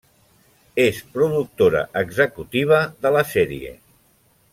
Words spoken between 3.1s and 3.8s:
la sèrie.